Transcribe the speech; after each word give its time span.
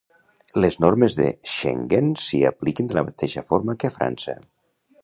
Les 0.63 0.77
normes 0.85 1.17
de 1.19 1.27
Schengen 1.57 2.09
s'hi 2.25 2.43
apliquen 2.53 2.91
de 2.93 2.99
la 3.01 3.05
mateixa 3.13 3.47
forma 3.53 3.79
que 3.85 3.93
a 3.93 3.97
França. 4.01 4.41